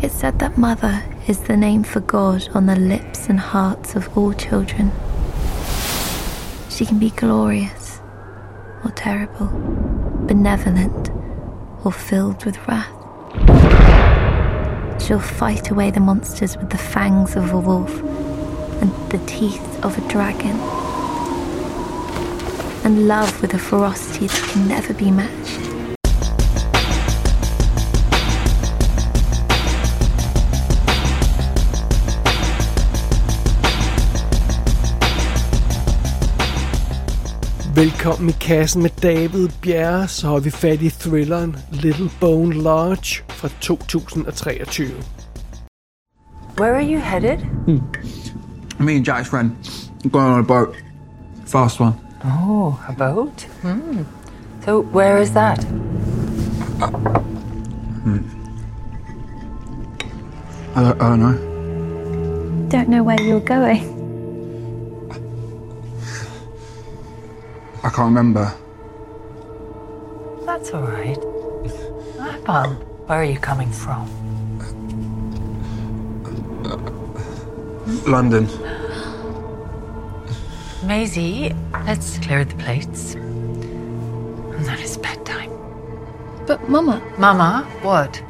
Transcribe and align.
It's 0.00 0.14
said 0.14 0.38
that 0.38 0.56
mother 0.56 1.02
is 1.26 1.40
the 1.40 1.56
name 1.56 1.82
for 1.82 1.98
God 1.98 2.48
on 2.54 2.66
the 2.66 2.76
lips 2.76 3.28
and 3.28 3.40
hearts 3.40 3.96
of 3.96 4.16
all 4.16 4.32
children. 4.32 4.92
She 6.70 6.86
can 6.86 7.00
be 7.00 7.10
glorious 7.10 8.00
or 8.84 8.92
terrible, 8.92 9.48
benevolent 10.28 11.10
or 11.84 11.90
filled 11.90 12.44
with 12.44 12.56
wrath. 12.68 12.94
She'll 15.02 15.18
fight 15.18 15.68
away 15.70 15.90
the 15.90 15.98
monsters 15.98 16.56
with 16.56 16.70
the 16.70 16.78
fangs 16.78 17.34
of 17.34 17.52
a 17.52 17.58
wolf 17.58 18.00
and 18.80 18.92
the 19.10 19.18
teeth 19.26 19.84
of 19.84 19.98
a 19.98 20.08
dragon. 20.08 20.56
And 22.84 23.08
love 23.08 23.42
with 23.42 23.52
a 23.52 23.58
ferocity 23.58 24.28
that 24.28 24.50
can 24.52 24.68
never 24.68 24.94
be 24.94 25.10
matched. 25.10 25.67
Velkommen 37.78 38.28
i 38.28 38.32
kassen 38.32 38.82
med 38.82 38.90
David 39.02 39.48
Bjerre, 39.62 40.08
så 40.08 40.28
har 40.28 40.40
vi 40.40 40.50
fat 40.50 40.82
i 40.82 40.90
thrilleren 40.90 41.56
Little 41.70 42.10
Bone 42.20 42.54
Lodge 42.54 43.22
fra 43.28 43.48
2023. 43.60 44.84
Where 46.56 46.74
are 46.74 46.82
you 46.82 46.98
headed? 46.98 47.38
Me 48.78 48.96
and 48.96 49.06
Jack's 49.06 49.28
friend 49.30 49.50
I'm 50.04 50.10
going 50.10 50.26
on 50.26 50.40
a 50.40 50.42
boat. 50.42 50.76
Fast 51.46 51.80
one. 51.80 51.92
Oh, 52.24 52.74
a 52.88 52.92
boat? 52.92 53.46
Hmm. 53.62 54.02
So, 54.64 54.82
where 54.82 55.22
is 55.22 55.30
that? 55.30 55.64
I 60.74 60.82
don't, 60.82 61.02
I 61.02 61.08
don't 61.08 61.20
know. 61.20 62.68
Don't 62.70 62.88
know 62.88 63.04
where 63.04 63.22
you're 63.22 63.48
going. 63.58 63.97
I 67.82 67.90
can't 67.90 68.08
remember. 68.14 68.52
That's 70.44 70.70
all 70.72 70.82
right. 70.82 71.18
Apple, 72.20 72.74
where 73.06 73.20
are 73.20 73.24
you 73.24 73.38
coming 73.38 73.70
from? 73.70 74.08
London. 78.06 78.48
Maisie, 80.84 81.54
let's 81.84 82.18
clear 82.18 82.44
the 82.44 82.54
plates. 82.56 83.14
And 83.14 84.64
then 84.64 84.78
it's 84.78 84.96
bedtime. 84.96 85.52
But, 86.46 86.68
Mama. 86.68 87.00
Mama, 87.18 87.68
what? 87.82 88.22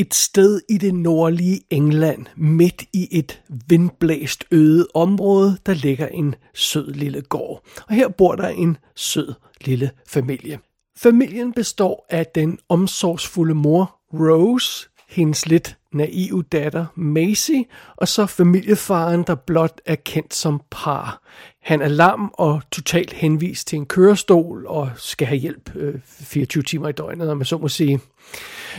Et 0.00 0.14
sted 0.14 0.60
i 0.68 0.78
det 0.78 0.94
nordlige 0.94 1.60
England, 1.70 2.26
midt 2.36 2.84
i 2.92 3.08
et 3.10 3.42
vindblæst 3.68 4.44
øde 4.50 4.86
område, 4.94 5.58
der 5.66 5.74
ligger 5.74 6.06
en 6.06 6.34
sød 6.54 6.92
lille 6.92 7.22
gård. 7.22 7.64
Og 7.88 7.94
her 7.94 8.08
bor 8.08 8.34
der 8.34 8.48
en 8.48 8.76
sød 8.96 9.34
lille 9.60 9.90
familie. 10.06 10.58
Familien 10.98 11.52
består 11.52 12.06
af 12.10 12.26
den 12.26 12.58
omsorgsfulde 12.68 13.54
mor 13.54 13.96
Rose, 14.12 14.88
hendes 15.08 15.46
lidt 15.46 15.76
naive 15.92 16.42
datter 16.42 16.86
Maisie, 16.94 17.64
og 17.96 18.08
så 18.08 18.26
familiefaren, 18.26 19.22
der 19.26 19.34
blot 19.34 19.80
er 19.86 19.94
kendt 19.94 20.34
som 20.34 20.62
par. 20.70 21.22
Han 21.62 21.82
er 21.82 21.88
lam 21.88 22.30
og 22.34 22.62
totalt 22.72 23.12
henvist 23.12 23.66
til 23.68 23.76
en 23.76 23.86
kørestol 23.86 24.66
og 24.66 24.90
skal 24.96 25.26
have 25.26 25.38
hjælp 25.38 25.76
øh, 25.76 26.00
24 26.04 26.62
timer 26.62 26.88
i 26.88 26.92
døgnet, 26.92 27.30
om 27.30 27.36
man 27.36 27.46
så 27.46 27.58
må 27.58 27.68
sige. 27.68 28.00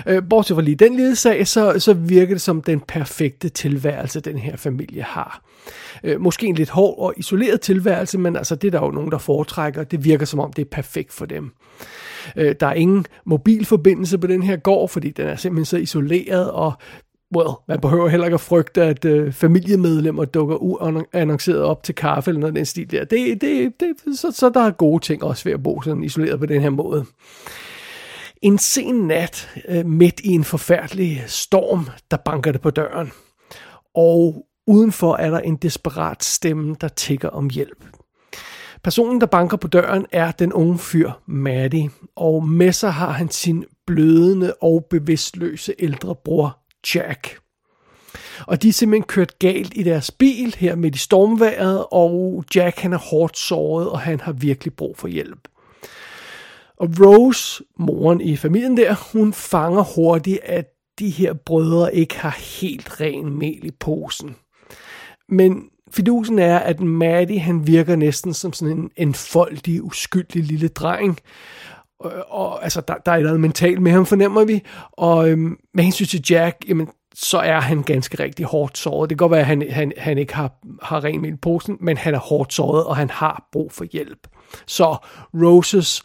Øh, 0.07 0.23
bortset 0.29 0.55
fra 0.55 0.61
lige 0.61 0.75
den 0.75 0.95
lille 0.95 1.15
sag, 1.15 1.47
så, 1.47 1.75
så 1.79 1.93
virker 1.93 2.35
det 2.35 2.41
som 2.41 2.61
den 2.61 2.79
perfekte 2.79 3.49
tilværelse, 3.49 4.19
den 4.19 4.37
her 4.37 4.55
familie 4.57 5.03
har. 5.03 5.43
Øh, 6.03 6.21
måske 6.21 6.47
en 6.47 6.55
lidt 6.55 6.69
hård 6.69 6.99
og 6.99 7.13
isoleret 7.17 7.61
tilværelse, 7.61 8.17
men 8.17 8.35
altså 8.35 8.55
det 8.55 8.67
er 8.67 8.79
der 8.79 8.85
jo 8.85 8.91
nogen, 8.91 9.11
der 9.11 9.17
foretrækker. 9.17 9.83
Det 9.83 10.03
virker 10.03 10.25
som 10.25 10.39
om, 10.39 10.53
det 10.53 10.61
er 10.61 10.69
perfekt 10.69 11.13
for 11.13 11.25
dem. 11.25 11.51
Øh, 12.35 12.55
der 12.59 12.67
er 12.67 12.73
ingen 12.73 13.05
mobilforbindelse 13.25 14.17
på 14.17 14.27
den 14.27 14.43
her 14.43 14.55
gård, 14.55 14.89
fordi 14.89 15.09
den 15.09 15.27
er 15.27 15.35
simpelthen 15.35 15.65
så 15.65 15.77
isoleret, 15.77 16.51
og 16.51 16.73
well, 17.35 17.49
man 17.67 17.79
behøver 17.81 18.07
heller 18.07 18.25
ikke 18.25 18.35
at 18.35 18.41
frygte, 18.41 18.83
at 18.83 19.05
øh, 19.05 19.33
familiemedlemmer 19.33 20.25
dukker 20.25 20.55
uannonceret 20.55 21.61
op 21.61 21.83
til 21.83 21.95
kaffe 21.95 22.31
eller 22.31 22.39
noget 22.39 22.51
af 22.51 22.55
den 22.55 22.65
stil 22.65 22.91
der. 22.91 23.05
Det, 23.05 23.41
det, 23.41 23.73
det, 23.79 24.19
så, 24.19 24.31
så 24.31 24.49
der 24.49 24.61
er 24.61 24.71
gode 24.71 25.03
ting 25.03 25.23
også 25.23 25.43
ved 25.43 25.53
at 25.53 25.63
bo 25.63 25.81
sådan 25.81 26.03
isoleret 26.03 26.39
på 26.39 26.45
den 26.45 26.61
her 26.61 26.69
måde. 26.69 27.05
En 28.41 28.57
sen 28.57 28.95
nat, 28.95 29.49
øh, 29.67 29.85
midt 29.85 30.19
i 30.19 30.29
en 30.29 30.43
forfærdelig 30.43 31.23
storm, 31.27 31.87
der 32.11 32.17
banker 32.17 32.51
det 32.51 32.61
på 32.61 32.69
døren. 32.69 33.11
Og 33.95 34.45
udenfor 34.67 35.15
er 35.15 35.29
der 35.29 35.39
en 35.39 35.55
desperat 35.55 36.23
stemme, 36.23 36.75
der 36.81 36.87
tigger 36.87 37.29
om 37.29 37.49
hjælp. 37.49 37.85
Personen, 38.83 39.21
der 39.21 39.27
banker 39.27 39.57
på 39.57 39.67
døren, 39.67 40.05
er 40.11 40.31
den 40.31 40.53
unge 40.53 40.77
fyr, 40.77 41.11
Maddie, 41.27 41.89
og 42.15 42.47
med 42.47 42.71
sig 42.71 42.93
har 42.93 43.11
han 43.11 43.29
sin 43.29 43.65
blødende 43.87 44.53
og 44.61 44.85
bevidstløse 44.89 45.75
ældre 45.79 46.15
bror, 46.15 46.59
Jack. 46.95 47.39
Og 48.47 48.61
de 48.61 48.69
er 48.69 48.73
simpelthen 48.73 49.07
kørt 49.07 49.39
galt 49.39 49.73
i 49.75 49.83
deres 49.83 50.11
bil 50.11 50.55
her 50.57 50.75
midt 50.75 50.95
i 50.95 50.99
stormværet, 50.99 51.85
og 51.91 52.43
Jack 52.55 52.79
han 52.79 52.93
er 52.93 52.97
hårdt 52.97 53.37
såret, 53.37 53.89
og 53.89 53.99
han 53.99 54.19
har 54.19 54.31
virkelig 54.31 54.73
brug 54.73 54.97
for 54.97 55.07
hjælp. 55.07 55.47
Og 56.81 56.89
Rose, 56.99 57.63
moren 57.79 58.21
i 58.21 58.35
familien 58.35 58.77
der, 58.77 58.95
hun 59.13 59.33
fanger 59.33 59.83
hurtigt, 59.95 60.39
at 60.43 60.65
de 60.99 61.09
her 61.09 61.33
brødre 61.33 61.95
ikke 61.95 62.19
har 62.19 62.37
helt 62.61 63.01
ren 63.01 63.37
mel 63.37 63.65
i 63.65 63.71
posen. 63.79 64.35
Men 65.29 65.63
fidusen 65.91 66.39
er, 66.39 66.59
at 66.59 66.79
Maddie 66.79 67.39
han 67.39 67.67
virker 67.67 67.95
næsten 67.95 68.33
som 68.33 68.53
sådan 68.53 68.77
en 68.77 68.91
enfoldig, 68.97 69.83
uskyldig 69.83 70.43
lille 70.43 70.67
dreng. 70.67 71.19
Og, 71.99 72.11
og 72.29 72.63
altså, 72.63 72.81
der, 72.87 72.95
der 73.05 73.11
er 73.11 73.19
noget 73.19 73.39
mentalt 73.39 73.81
med 73.81 73.91
ham, 73.91 74.05
fornemmer 74.05 74.45
vi. 74.45 74.63
Og 74.91 75.29
øhm, 75.29 75.57
med 75.73 75.83
hensyn 75.83 76.05
til 76.05 76.23
Jack, 76.29 76.65
jamen, 76.67 76.87
så 77.15 77.37
er 77.37 77.59
han 77.59 77.83
ganske 77.83 78.23
rigtig 78.23 78.45
hårdt 78.45 78.77
såret. 78.77 79.09
Det 79.09 79.17
kan 79.17 79.23
godt 79.23 79.31
være, 79.31 79.39
at 79.39 79.45
han, 79.45 79.65
han, 79.69 79.93
han 79.97 80.17
ikke 80.17 80.35
har, 80.35 80.53
har 80.83 81.03
ren 81.03 81.21
mel 81.21 81.33
i 81.33 81.37
posen, 81.41 81.77
men 81.79 81.97
han 81.97 82.13
er 82.13 82.19
hårdt 82.19 82.53
såret, 82.53 82.85
og 82.85 82.97
han 82.97 83.09
har 83.09 83.49
brug 83.51 83.71
for 83.71 83.85
hjælp. 83.91 84.27
Så 84.67 84.97
Roses 85.33 86.03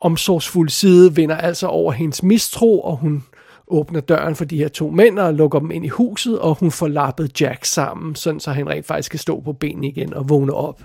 omsorgsfulde 0.00 0.70
side 0.70 1.14
vinder 1.14 1.36
altså 1.36 1.66
over 1.66 1.92
hendes 1.92 2.22
mistro, 2.22 2.80
og 2.80 2.96
hun 2.96 3.24
åbner 3.68 4.00
døren 4.00 4.36
for 4.36 4.44
de 4.44 4.56
her 4.56 4.68
to 4.68 4.90
mænd 4.90 5.18
og 5.18 5.34
lukker 5.34 5.58
dem 5.58 5.70
ind 5.70 5.84
i 5.84 5.88
huset, 5.88 6.38
og 6.38 6.54
hun 6.54 6.70
får 6.70 6.88
lappet 6.88 7.40
Jack 7.40 7.64
sammen, 7.64 8.14
sådan 8.14 8.40
så 8.40 8.52
han 8.52 8.68
rent 8.68 8.86
faktisk 8.86 9.10
kan 9.10 9.18
stå 9.18 9.40
på 9.40 9.52
benene 9.52 9.88
igen 9.88 10.14
og 10.14 10.28
vågne 10.28 10.54
op. 10.54 10.82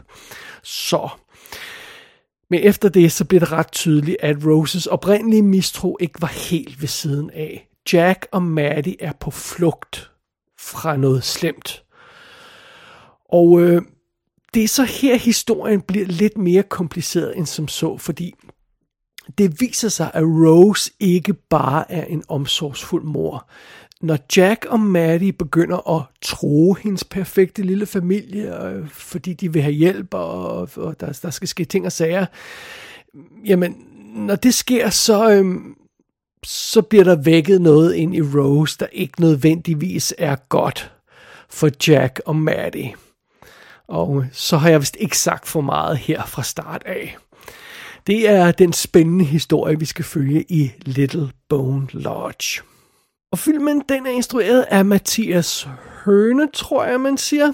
Så. 0.64 1.10
Men 2.50 2.60
efter 2.60 2.90
det, 2.90 3.12
så 3.12 3.26
bliver 3.26 3.40
det 3.40 3.52
ret 3.52 3.72
tydeligt, 3.72 4.18
at 4.20 4.38
Roses 4.46 4.86
oprindelige 4.86 5.42
mistro 5.42 5.98
ikke 6.00 6.22
var 6.22 6.50
helt 6.50 6.82
ved 6.82 6.88
siden 6.88 7.30
af. 7.30 7.68
Jack 7.94 8.28
og 8.32 8.44
Maddie 8.44 8.96
er 9.00 9.14
på 9.20 9.32
flugt 9.32 10.12
fra 10.60 10.98
noget 10.98 11.24
slemt. 11.24 11.84
Og 13.30 13.62
øh, 13.62 13.82
det 14.54 14.64
er 14.64 14.68
så 14.68 14.84
her, 14.84 15.18
historien 15.18 15.82
bliver 15.82 16.06
lidt 16.06 16.38
mere 16.38 16.64
kompliceret 16.64 17.38
end 17.38 17.46
som 17.46 17.68
så, 17.68 17.98
fordi 17.98 18.34
det 19.38 19.62
viser 19.62 19.90
sig, 19.90 20.12
at 20.14 20.24
Rose 20.24 20.92
ikke 21.00 21.34
bare 21.34 21.92
er 21.92 22.06
en 22.06 22.24
omsorgsfuld 22.28 23.04
mor. 23.04 23.48
Når 24.02 24.18
Jack 24.38 24.66
og 24.66 24.80
Maddie 24.80 25.34
begynder 25.34 25.98
at 25.98 26.06
tro 26.22 26.74
hendes 26.74 27.04
perfekte 27.04 27.62
lille 27.62 27.86
familie, 27.86 28.66
øh, 28.66 28.90
fordi 28.90 29.34
de 29.34 29.54
vil 29.54 29.62
have 29.62 29.74
hjælp, 29.74 30.14
og, 30.14 30.70
og 30.76 31.00
der, 31.00 31.20
der 31.22 31.30
skal 31.30 31.48
ske 31.48 31.66
ting 31.66 31.86
og 31.86 31.92
sager, 31.92 32.26
jamen, 33.46 33.76
når 34.16 34.36
det 34.36 34.54
sker, 34.54 34.90
så, 34.90 35.32
øhm, 35.32 35.76
så 36.44 36.82
bliver 36.82 37.04
der 37.04 37.16
vækket 37.16 37.62
noget 37.62 37.94
ind 37.94 38.16
i 38.16 38.22
Rose, 38.22 38.78
der 38.80 38.88
ikke 38.92 39.22
nødvendigvis 39.22 40.14
er 40.18 40.36
godt 40.50 40.92
for 41.50 41.70
Jack 41.88 42.22
og 42.26 42.36
Maddie. 42.36 42.94
Og 43.88 44.26
så 44.32 44.58
har 44.58 44.70
jeg 44.70 44.80
vist 44.80 44.98
ikke 45.00 45.18
sagt 45.18 45.48
for 45.48 45.62
meget 45.62 45.98
her 45.98 46.26
fra 46.26 46.44
start 46.44 46.84
af. 46.86 47.18
Det 48.08 48.30
er 48.30 48.52
den 48.52 48.74
spændende 48.74 49.26
historie, 49.26 49.80
vi 49.80 49.86
skal 49.86 50.06
følge 50.06 50.46
i 50.50 50.72
Little 50.86 51.32
Bone 51.50 51.88
Lodge. 51.92 52.62
Og 53.32 53.40
filmen 53.40 53.84
den 53.90 54.06
er 54.06 54.12
instrueret 54.12 54.66
af 54.70 54.86
Mathias 54.86 55.68
Høne, 56.06 56.48
tror 56.54 56.86
jeg, 56.86 57.02
man 57.02 57.18
siger. 57.18 57.54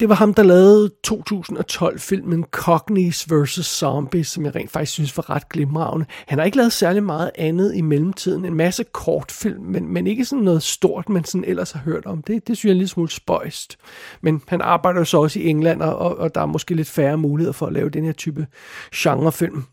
Det 0.00 0.08
var 0.08 0.14
ham, 0.14 0.34
der 0.34 0.42
lavede 0.42 0.90
2012-filmen 1.06 2.44
Cognies 2.50 3.26
vs. 3.30 3.66
Zombies, 3.66 4.28
som 4.28 4.44
jeg 4.44 4.54
rent 4.54 4.70
faktisk 4.70 4.92
synes 4.92 5.16
var 5.16 5.30
ret 5.30 5.48
glimragende. 5.48 6.06
Han 6.26 6.38
har 6.38 6.44
ikke 6.44 6.56
lavet 6.56 6.72
særlig 6.72 7.02
meget 7.02 7.30
andet 7.38 7.74
i 7.74 7.80
mellemtiden. 7.80 8.44
En 8.44 8.54
masse 8.54 8.84
kortfilm, 8.92 9.62
men, 9.62 9.88
men 9.88 10.06
ikke 10.06 10.24
sådan 10.24 10.44
noget 10.44 10.62
stort, 10.62 11.08
man 11.08 11.24
sådan 11.24 11.44
ellers 11.44 11.70
har 11.72 11.80
hørt 11.80 12.06
om. 12.06 12.22
Det, 12.22 12.48
det 12.48 12.56
synes 12.56 12.64
jeg 12.64 12.70
er 12.70 12.74
en 12.74 12.78
lille 12.78 12.88
smule 12.88 13.10
spøjst. 13.10 13.76
Men 14.20 14.42
han 14.48 14.60
arbejder 14.60 14.98
jo 15.00 15.04
så 15.04 15.18
også 15.18 15.38
i 15.38 15.46
England, 15.46 15.82
og, 15.82 16.18
og 16.18 16.34
der 16.34 16.40
er 16.40 16.46
måske 16.46 16.74
lidt 16.74 16.88
færre 16.88 17.18
muligheder 17.18 17.52
for 17.52 17.66
at 17.66 17.72
lave 17.72 17.88
den 17.88 18.04
her 18.04 18.12
type 18.12 18.46
genrefilm. 18.94 19.64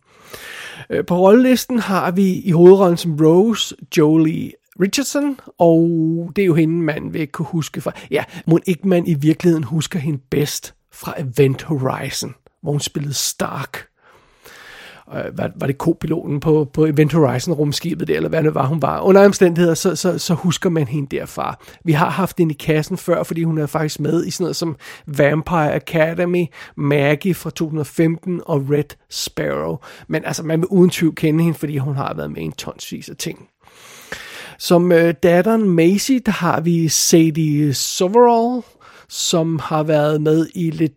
Øh, 0.89 1.05
på 1.05 1.17
rollelisten 1.17 1.79
har 1.79 2.11
vi 2.11 2.33
i 2.33 2.51
hovedrollen 2.51 2.97
som 2.97 3.17
Rose, 3.21 3.75
Jolie 3.97 4.51
Richardson, 4.81 5.39
og 5.57 5.89
det 6.35 6.41
er 6.41 6.45
jo 6.45 6.55
hende, 6.55 6.75
man 6.75 7.13
vil 7.13 7.27
kunne 7.27 7.45
huske 7.45 7.81
fra... 7.81 7.91
Ja, 8.11 8.23
må 8.47 8.59
ikke 8.65 8.87
man 8.87 9.07
i 9.07 9.13
virkeligheden 9.13 9.63
husker 9.63 9.99
hende 9.99 10.21
bedst 10.31 10.73
fra 10.91 11.13
Event 11.17 11.63
Horizon, 11.63 12.35
hvor 12.61 12.71
hun 12.71 12.79
spillede 12.79 13.13
Stark? 13.13 13.87
Øh, 15.09 15.37
var, 15.37 15.51
var 15.55 15.67
det 15.67 15.77
kopiloten 15.77 16.39
på, 16.39 16.69
på 16.73 16.85
Event 16.85 17.13
Horizon 17.13 17.53
rumskibet 17.53 18.07
der, 18.07 18.15
eller 18.15 18.29
hvad 18.29 18.43
det 18.43 18.55
var, 18.55 18.65
hun 18.65 18.81
var. 18.81 19.01
Under 19.01 19.25
omstændigheder, 19.25 19.73
så, 19.73 19.95
så, 19.95 20.17
så 20.17 20.33
husker 20.33 20.69
man 20.69 20.87
hende 20.87 21.15
derfra. 21.15 21.59
Vi 21.83 21.91
har 21.91 22.09
haft 22.09 22.37
hende 22.37 22.53
i 22.53 22.57
kassen 22.57 22.97
før, 22.97 23.23
fordi 23.23 23.43
hun 23.43 23.57
er 23.57 23.65
faktisk 23.65 23.99
med 23.99 24.25
i 24.25 24.31
sådan 24.31 24.43
noget 24.43 24.55
som 24.55 24.75
Vampire 25.07 25.73
Academy, 25.73 26.45
Maggie 26.77 27.33
fra 27.33 27.49
2015 27.49 28.41
og 28.45 28.65
Red 28.69 28.95
Sparrow. 29.09 29.77
Men 30.07 30.25
altså, 30.25 30.43
man 30.43 30.59
vil 30.59 30.67
uden 30.67 30.89
tvivl 30.89 31.15
kende 31.15 31.43
hende, 31.43 31.57
fordi 31.57 31.77
hun 31.77 31.95
har 31.95 32.13
været 32.13 32.31
med 32.31 32.41
i 32.41 32.45
en 32.45 32.51
tonsvis 32.51 33.09
af 33.09 33.15
ting. 33.15 33.47
Som 34.57 34.91
øh, 34.91 35.13
datteren 35.23 35.69
Macy, 35.69 36.11
der 36.25 36.31
har 36.31 36.61
vi 36.61 36.87
Sadie 36.87 37.73
Soverall, 37.73 38.61
som 39.09 39.59
har 39.59 39.83
været 39.83 40.21
med 40.21 40.47
i 40.55 40.69
lidt 40.69 40.93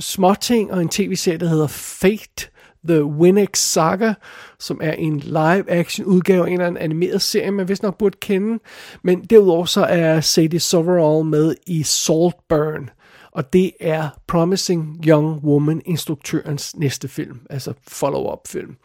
småting 0.00 0.72
og 0.72 0.82
en 0.82 0.88
tv-serie, 0.88 1.38
der 1.38 1.48
hedder 1.48 1.66
Fate, 1.66 2.48
The 2.88 3.04
Winx 3.04 3.58
Saga, 3.58 4.14
som 4.58 4.80
er 4.82 4.92
en 4.92 5.18
live-action 5.18 6.06
udgave 6.06 6.42
af 6.44 6.46
en 6.46 6.52
eller 6.52 6.66
anden 6.66 6.82
animeret 6.82 7.22
serie, 7.22 7.50
man 7.50 7.68
vist 7.68 7.82
nok 7.82 7.98
burde 7.98 8.16
kende. 8.20 8.58
Men 9.02 9.24
derudover 9.24 9.64
så 9.64 9.84
er 9.84 10.20
Sadie 10.20 10.60
Soverall 10.60 11.24
med 11.24 11.54
i 11.66 11.82
Saltburn, 11.82 12.90
og 13.32 13.52
det 13.52 13.72
er 13.80 14.08
Promising 14.26 15.04
Young 15.06 15.44
Woman, 15.44 15.82
instruktørens 15.84 16.76
næste 16.76 17.08
film, 17.08 17.40
altså 17.50 17.72
follow-up 17.88 18.48
film. 18.48 18.76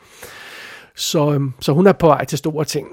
Så, 0.95 1.33
øhm, 1.33 1.53
så 1.59 1.73
hun 1.73 1.87
er 1.87 1.91
på 1.91 2.07
vej 2.07 2.25
til 2.25 2.37
store 2.37 2.65
ting. 2.65 2.87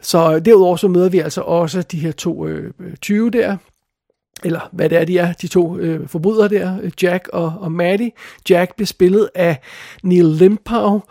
Så 0.00 0.34
øh, 0.34 0.44
derudover 0.44 0.76
så 0.76 0.88
møder 0.88 1.08
vi 1.08 1.18
altså 1.18 1.40
også 1.40 1.82
de 1.82 1.98
her 1.98 2.12
to 2.12 2.46
øh, 2.46 2.72
øh 2.80 2.96
20 2.96 3.30
der, 3.30 3.56
eller 4.44 4.68
hvad 4.72 4.88
det 4.88 4.98
er, 4.98 5.04
de 5.04 5.18
er, 5.18 5.32
de 5.32 5.48
to 5.48 5.78
øh, 5.78 6.08
forbrydere 6.08 6.48
der, 6.48 6.90
Jack 7.02 7.28
og, 7.32 7.54
og 7.60 7.72
Maddie. 7.72 8.10
Jack 8.50 8.74
bliver 8.74 8.86
spillet 8.86 9.28
af 9.34 9.60
Neil 10.02 10.24
Limpau, 10.24 11.02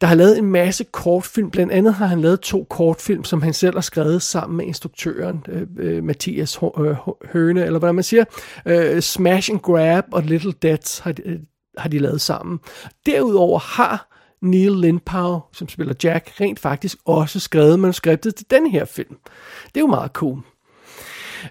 der 0.00 0.06
har 0.06 0.14
lavet 0.14 0.38
en 0.38 0.44
masse 0.44 0.84
kortfilm. 0.84 1.50
Blandt 1.50 1.72
andet 1.72 1.94
har 1.94 2.06
han 2.06 2.20
lavet 2.20 2.40
to 2.40 2.66
kortfilm, 2.70 3.24
som 3.24 3.42
han 3.42 3.52
selv 3.52 3.74
har 3.74 3.80
skrevet 3.80 4.22
sammen 4.22 4.56
med 4.56 4.66
instruktøren 4.66 5.44
øh, 5.48 5.66
øh 5.78 6.04
Mathias 6.04 6.58
øh, 6.78 6.96
Høne, 7.32 7.64
eller 7.64 7.78
hvad 7.78 7.92
man 7.92 8.04
siger. 8.04 8.24
Øh, 8.66 9.00
Smash 9.00 9.50
and 9.50 9.60
Grab 9.60 10.04
og 10.12 10.22
Little 10.22 10.52
Deaths 10.62 10.98
har 10.98 11.14
øh, 11.24 11.38
har 11.78 11.88
de 11.88 11.98
lavet 11.98 12.20
sammen. 12.20 12.60
Derudover 13.06 13.58
har 13.58 14.16
Neil 14.42 14.72
Lindpau, 14.72 15.42
som 15.52 15.68
spiller 15.68 15.94
Jack, 16.04 16.40
rent 16.40 16.60
faktisk 16.60 16.98
også 17.04 17.40
skrevet 17.40 17.80
manuskriptet 17.80 18.34
til 18.34 18.46
den 18.50 18.66
her 18.70 18.84
film. 18.84 19.16
Det 19.64 19.76
er 19.76 19.80
jo 19.80 19.86
meget 19.86 20.10
cool. 20.10 20.42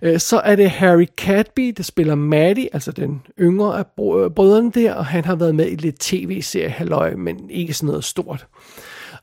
Øh, 0.02 0.20
så 0.20 0.40
er 0.40 0.56
det 0.56 0.70
Harry 0.70 1.06
Cadby, 1.18 1.74
der 1.78 1.84
spiller 1.84 2.16
Maddie, 2.16 2.70
altså 2.74 2.92
den 2.92 3.22
yngre 3.40 3.78
af 3.78 3.84
øh, 3.84 4.32
brødrene 4.32 4.72
der, 4.72 4.94
og 4.94 5.06
han 5.06 5.26
har 5.26 5.36
været 5.36 5.56
med 5.56 5.72
i 5.72 5.76
lidt 5.76 6.00
tv-serie, 6.00 6.70
halløj, 6.70 7.16
men 7.16 7.50
ikke 7.50 7.74
sådan 7.74 7.88
noget 7.88 8.04
stort. 8.04 8.48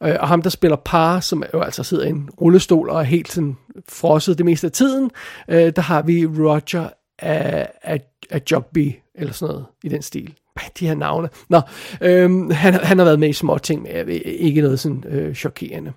Øh, 0.03 0.17
og 0.21 0.29
ham, 0.29 0.43
der 0.43 0.51
spiller 0.51 0.77
par, 0.77 1.21
som 1.21 1.45
jo 1.55 1.61
altså 1.61 1.83
sidder 1.83 2.05
i 2.05 2.09
en 2.09 2.31
rullestol 2.41 2.91
og 2.91 3.01
er 3.01 3.05
helt 3.05 3.33
sådan 3.33 3.57
frosset 3.89 4.39
det 4.39 4.47
meste 4.47 4.67
af 4.67 4.73
tiden, 4.73 5.11
der 5.49 5.81
har 5.81 6.03
vi 6.03 6.27
Roger 6.27 6.89
af, 7.19 7.69
af, 7.83 8.01
af 8.31 8.43
Jogby, 8.51 8.93
eller 9.15 9.33
sådan 9.33 9.53
noget 9.53 9.67
i 9.85 9.89
den 9.89 10.03
stil 10.03 10.35
de 10.81 10.87
her 10.87 10.95
navne. 10.95 11.29
Nå, 11.49 11.61
øhm, 12.01 12.51
han, 12.51 12.75
han 12.75 12.99
har 12.99 13.05
været 13.05 13.19
med 13.19 13.29
i 13.29 13.33
små 13.33 13.59
ting, 13.59 13.83
men 13.83 14.21
ikke 14.25 14.61
noget 14.61 14.81
sådan 14.81 15.05
øh, 15.09 15.35
chokerende. 15.35 15.93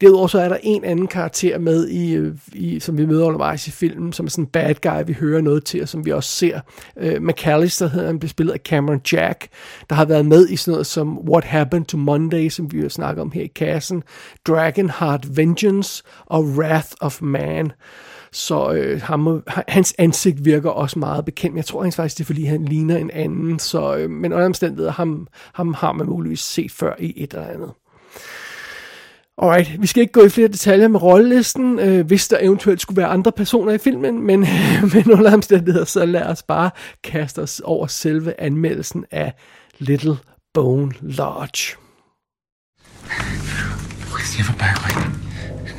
Derudover 0.00 0.26
så 0.26 0.40
er 0.40 0.48
der 0.48 0.56
en 0.62 0.84
anden 0.84 1.06
karakter 1.06 1.58
med, 1.58 1.88
i, 1.88 2.14
øh, 2.14 2.34
i, 2.52 2.80
som 2.80 2.98
vi 2.98 3.06
møder 3.06 3.24
undervejs 3.24 3.66
i 3.66 3.70
filmen, 3.70 4.12
som 4.12 4.26
er 4.26 4.30
sådan 4.30 4.44
en 4.44 4.46
bad 4.46 4.74
guy, 4.74 5.06
vi 5.06 5.12
hører 5.12 5.40
noget 5.40 5.64
til, 5.64 5.82
og 5.82 5.88
som 5.88 6.06
vi 6.06 6.12
også 6.12 6.30
ser. 6.30 6.60
Øh, 6.96 7.22
McAllister 7.22 7.88
hedder 7.88 8.06
han, 8.06 8.18
bliver 8.18 8.30
spillet 8.30 8.52
af 8.52 8.60
Cameron 8.60 9.00
Jack, 9.12 9.48
der 9.90 9.96
har 9.96 10.04
været 10.04 10.26
med 10.26 10.48
i 10.48 10.56
sådan 10.56 10.72
noget 10.72 10.86
som 10.86 11.18
What 11.28 11.44
Happened 11.44 11.84
to 11.84 11.96
Monday, 11.96 12.48
som 12.48 12.72
vi 12.72 12.80
jo 12.80 12.88
snakker 12.88 13.22
om 13.22 13.32
her 13.32 13.42
i 13.42 13.46
kassen, 13.46 14.02
Dragonheart 14.46 15.36
Vengeance 15.36 16.02
og 16.26 16.44
Wrath 16.44 16.88
of 17.00 17.22
Man. 17.22 17.72
Så 18.32 18.72
øh, 18.72 19.02
ham, 19.02 19.42
hans 19.68 19.94
ansigt 19.98 20.44
virker 20.44 20.70
også 20.70 20.98
meget 20.98 21.24
bekendt. 21.24 21.56
Jeg 21.56 21.64
tror 21.64 21.90
faktisk, 21.90 22.18
det 22.18 22.24
er 22.24 22.26
fordi, 22.26 22.44
han 22.44 22.64
ligner 22.64 22.96
en 22.96 23.10
anden. 23.10 23.58
Så, 23.58 23.96
øh, 23.96 24.10
men 24.10 24.32
under 24.32 24.46
omstændigheder, 24.46 24.92
ham, 24.92 25.26
ham 25.52 25.74
har 25.74 25.92
man 25.92 26.06
muligvis 26.06 26.40
set 26.40 26.72
før 26.72 26.94
i 26.98 27.22
et 27.22 27.34
eller 27.34 27.46
andet. 27.46 27.70
Alright, 29.42 29.82
vi 29.82 29.86
skal 29.86 30.00
ikke 30.00 30.12
gå 30.12 30.24
i 30.24 30.28
flere 30.28 30.48
detaljer 30.48 30.88
med 30.88 31.02
rollelisten, 31.02 31.78
øh, 31.78 32.06
hvis 32.06 32.28
der 32.28 32.38
eventuelt 32.40 32.80
skulle 32.80 32.96
være 32.96 33.06
andre 33.06 33.32
personer 33.32 33.72
i 33.72 33.78
filmen, 33.78 34.22
men, 34.22 34.40
men 34.94 35.12
under 35.12 35.32
omstændigheder, 35.32 35.84
så 35.84 36.06
lad 36.06 36.22
os 36.22 36.42
bare 36.42 36.70
kaste 37.04 37.42
os 37.42 37.60
over 37.60 37.86
selve 37.86 38.40
anmeldelsen 38.40 39.04
af 39.10 39.32
Little 39.78 40.16
Bone 40.54 40.92
Lodge. 41.00 41.76
Where's 44.10 44.32
the 44.34 44.42
other 44.42 44.58
bag, 44.58 44.74
right? 44.84 44.96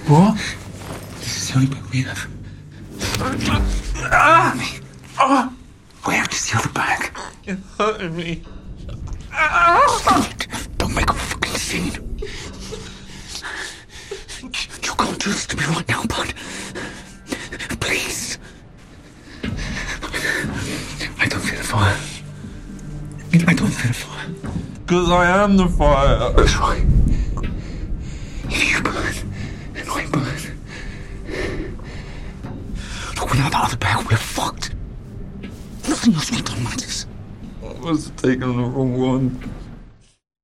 What? 0.10 0.38
This 1.22 1.38
is 1.38 1.50
the 1.50 1.58
only 1.58 1.68
bag 1.68 1.84
we 1.92 2.02
have. 2.04 2.39
Ah! 3.22 4.56
me. 4.58 4.80
Oh! 5.20 5.54
Where 6.06 6.24
is 6.32 6.50
the 6.50 6.58
other 6.58 6.70
bag? 6.70 7.12
You're 7.44 7.58
hurting 7.78 8.16
me. 8.16 8.44
Don't 10.78 10.96
make 10.96 11.10
a 11.10 11.14
fucking 11.14 11.56
scene. 11.56 11.94
You 14.42 14.94
can't 14.96 15.20
do 15.20 15.32
this 15.32 15.48
to 15.48 15.58
me 15.58 15.64
right 15.66 15.90
now, 15.90 16.04
bud. 16.06 16.34
Please. 17.82 18.40
I 19.44 21.28
don't 21.28 21.42
feel 21.42 21.58
the 21.58 21.64
fire. 21.66 21.98
I 23.34 23.54
don't 23.54 23.68
feel 23.68 23.88
the 23.88 23.94
fire. 23.94 24.30
Because 24.86 25.12
I 25.12 25.44
am 25.44 25.58
the 25.58 25.68
fire. 25.68 26.32
That's 26.34 26.56
right. 26.58 26.99
Nothing 36.10 36.40
else 36.40 36.64
matters. 36.64 37.08
I 37.62 37.90
was 37.90 38.12
taking 38.18 38.54
the 38.54 38.68
wrong 38.74 39.02
one. 39.02 39.32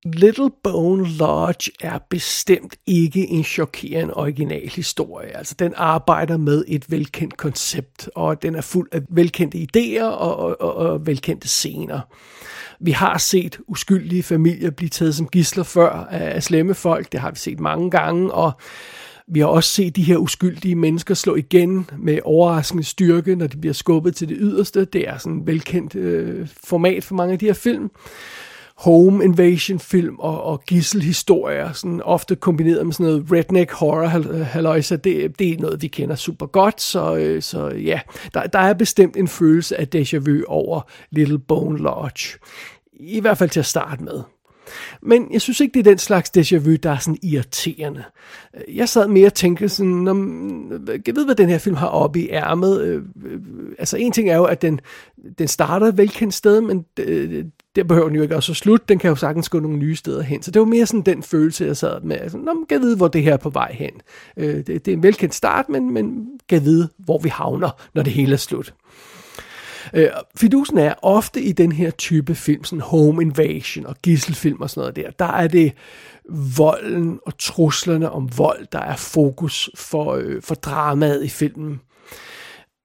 Little 0.06 0.50
Bone 0.64 1.08
Lodge 1.08 1.72
er 1.82 2.00
bestemt 2.10 2.76
ikke 2.88 3.28
en 3.28 3.44
chokerende 3.44 4.14
original 4.14 4.70
historie. 4.70 5.38
Altså, 5.38 5.56
den 5.60 5.74
arbejder 5.76 6.38
med 6.38 6.66
et 6.68 6.92
velkendt 6.92 7.38
koncept, 7.38 8.10
og 8.16 8.42
den 8.42 8.56
er 8.56 8.62
fuld 8.62 8.90
af 8.92 9.02
velkendte 9.10 9.58
idéer 9.58 10.04
og, 10.04 10.38
og, 10.38 10.62
og, 10.62 10.76
og 10.76 11.06
velkendte 11.06 11.48
scener. 11.48 12.02
Vi 12.80 12.92
har 12.92 13.18
set 13.18 13.60
uskyldige 13.68 14.24
familier 14.24 14.72
blive 14.72 14.90
taget 14.90 15.16
som 15.16 15.28
gisler 15.28 15.64
før 15.64 15.90
af 16.12 16.44
slemme 16.44 16.74
folk. 16.74 17.12
Det 17.12 17.20
har 17.20 17.32
vi 17.32 17.38
set 17.38 17.60
mange 17.60 17.92
gange, 17.92 18.32
og 18.32 18.52
vi 19.28 19.40
har 19.40 19.48
også 19.48 19.70
set 19.70 19.96
de 19.96 20.04
her 20.04 20.18
uskyldige 20.18 20.76
mennesker 20.76 21.14
slå 21.14 21.36
igen 21.36 21.90
med 21.98 22.20
overraskende 22.24 22.84
styrke, 22.84 23.36
når 23.36 23.48
de 23.48 23.58
bliver 23.58 23.74
skubbet 23.74 24.16
til 24.16 24.30
det 24.30 24.38
yderste. 24.40 24.86
Det 24.86 25.10
er 25.10 25.18
sådan 25.18 25.40
et 25.40 25.48
velkendt 25.48 25.96
øh, 25.96 26.48
format 26.64 27.04
for 27.04 27.16
mange 27.16 27.34
af 27.34 27.40
de 27.40 27.46
her 27.46 27.54
film. 27.54 27.92
Home 28.78 29.24
invasion 29.24 29.80
film 29.80 30.16
og, 30.20 30.44
og 30.44 30.64
gisselhistorier, 30.68 31.74
sådan 31.74 32.02
ofte 32.02 32.36
kombineret 32.36 32.86
med 32.86 32.94
sådan 32.94 33.06
noget 33.06 33.32
redneck 33.32 33.72
horror 33.72 34.32
øh, 34.34 34.40
halløjsa, 34.40 34.96
det, 34.96 35.40
det 35.40 35.50
er 35.50 35.58
noget, 35.58 35.82
vi 35.82 35.88
kender 35.88 36.16
super 36.16 36.46
godt, 36.46 36.82
så, 36.82 37.16
øh, 37.16 37.42
så 37.42 37.70
ja, 37.70 38.00
der, 38.34 38.48
der 38.48 38.60
er 38.60 38.74
bestemt 38.74 39.18
en 39.18 39.28
følelse 39.28 39.80
af 39.80 39.88
déjà 39.96 40.18
vu 40.18 40.44
over 40.48 40.82
Little 41.12 41.40
Bone 41.40 41.78
Lodge. 41.78 42.38
I 42.94 43.20
hvert 43.20 43.38
fald 43.38 43.50
til 43.50 43.60
at 43.60 43.66
starte 43.66 44.04
med. 44.04 44.35
Men 45.02 45.28
jeg 45.32 45.42
synes 45.42 45.60
ikke, 45.60 45.74
det 45.74 45.80
er 45.80 45.92
den 45.92 45.98
slags 45.98 46.32
déjà 46.38 46.58
vu, 46.58 46.76
der 46.76 46.92
er 46.92 46.98
sådan 46.98 47.18
irriterende. 47.24 48.04
Jeg 48.74 48.90
sad 48.90 49.08
mere 49.08 49.26
og 49.26 49.34
tænkte 49.34 49.70
sådan, 49.70 50.08
jeg 51.08 51.16
ved, 51.16 51.26
hvad 51.26 51.36
den 51.36 51.50
her 51.50 51.58
film 51.58 51.76
har 51.76 51.88
oppe 51.88 52.20
i 52.20 52.30
ærmet. 52.30 52.82
Øh, 52.82 53.02
øh, 53.26 53.40
altså 53.80 53.98
en 53.98 54.12
ting 54.12 54.30
er 54.30 54.36
jo, 54.36 54.44
at 54.44 54.62
den, 54.62 54.80
den 55.40 55.48
starter 55.48 55.92
velkendt 55.92 56.34
sted, 56.34 56.62
men 56.62 56.86
øh, 57.00 57.46
det, 57.76 57.88
behøver 57.88 58.08
den 58.08 58.16
jo 58.16 58.22
ikke 58.22 58.36
også 58.36 58.52
at 58.52 58.56
slutte. 58.56 58.86
Den 58.90 59.00
kan 59.00 59.10
jo 59.10 59.16
sagtens 59.16 59.50
gå 59.50 59.60
nogle 59.60 59.78
nye 59.78 59.96
steder 59.96 60.22
hen. 60.22 60.44
Så 60.44 60.52
det 60.52 60.60
var 60.60 60.66
mere 60.66 60.86
sådan 60.86 61.02
den 61.02 61.24
følelse, 61.24 61.66
jeg 61.66 61.78
sad 61.78 62.02
med. 62.02 62.18
Altså, 62.18 62.38
Nå, 62.38 62.54
man 62.54 62.66
kan 62.70 62.82
vide, 62.82 62.98
hvor 62.98 63.08
det 63.08 63.24
her 63.24 63.34
er 63.34 63.38
på 63.38 63.50
vej 63.50 63.74
hen. 63.74 63.92
Det, 64.38 64.68
det 64.68 64.88
er 64.88 64.94
en 64.94 65.04
velkendt 65.04 65.36
start, 65.36 65.70
men, 65.70 65.94
men 65.94 66.28
kan 66.50 66.64
vide, 66.64 66.90
hvor 66.98 67.20
vi 67.20 67.30
havner, 67.30 67.70
når 67.94 68.04
det 68.04 68.14
hele 68.14 68.34
er 68.34 68.38
slut. 68.38 68.74
Øh, 69.96 70.10
fidusen 70.38 70.78
er 70.78 70.94
ofte 71.02 71.42
i 71.42 71.52
den 71.52 71.72
her 71.72 71.92
type 71.92 72.36
film, 72.36 72.64
sådan 72.64 72.82
home 72.82 73.22
invasion 73.22 73.86
og 73.86 73.96
gisselfilm 74.04 74.62
og 74.62 74.70
sådan 74.70 74.82
noget 74.82 74.96
der, 74.96 75.26
der 75.26 75.34
er 75.34 75.48
det 75.48 75.74
volden 76.58 77.20
og 77.26 77.38
truslerne 77.38 78.12
om 78.12 78.38
vold, 78.38 78.68
der 78.72 78.80
er 78.80 78.96
fokus 78.96 79.70
for, 79.76 80.14
øh, 80.14 80.42
for 80.42 80.56
dramaet 80.56 81.24
i 81.24 81.30
filmen. 81.30 81.82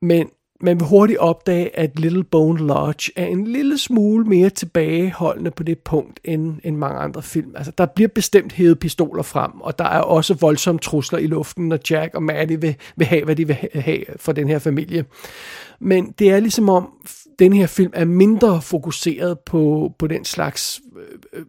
Men 0.02 0.31
man 0.62 0.81
vil 0.81 0.87
hurtigt 0.88 1.19
opdage, 1.19 1.79
at 1.79 1.99
Little 1.99 2.25
Bone 2.25 2.59
Lodge 2.67 3.12
er 3.17 3.26
en 3.26 3.47
lille 3.47 3.79
smule 3.79 4.25
mere 4.25 4.50
tilbageholdende 4.50 5.50
på 5.50 5.62
det 5.62 5.79
punkt, 5.79 6.21
end, 6.25 6.55
end 6.64 6.76
mange 6.76 6.99
andre 6.99 7.23
film. 7.23 7.52
Altså, 7.57 7.73
der 7.79 7.87
bliver 7.87 8.09
bestemt 8.09 8.52
hævet 8.52 8.79
pistoler 8.79 9.23
frem, 9.23 9.61
og 9.61 9.79
der 9.79 9.85
er 9.85 10.00
også 10.00 10.35
voldsomme 10.35 10.79
trusler 10.79 11.19
i 11.19 11.26
luften, 11.26 11.69
når 11.69 11.79
Jack 11.90 12.14
og 12.14 12.23
Maddie 12.23 12.61
vil, 12.61 12.76
vil 12.97 13.07
have, 13.07 13.25
hvad 13.25 13.37
de 13.37 13.47
vil 13.47 13.57
have 13.75 14.05
for 14.17 14.33
den 14.33 14.49
her 14.49 14.59
familie. 14.59 15.05
Men 15.81 16.14
det 16.19 16.31
er 16.31 16.40
ligesom 16.40 16.69
om, 16.69 16.88
den 17.38 17.52
her 17.52 17.67
film 17.67 17.90
er 17.95 18.05
mindre 18.05 18.62
fokuseret 18.62 19.38
på, 19.38 19.93
på 19.99 20.07
den 20.07 20.25
slags 20.25 20.81
øh, 20.97 21.40
øh 21.40 21.47